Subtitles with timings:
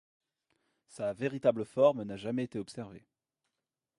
[0.87, 3.05] Sa véritable forme n'a jamais été observée.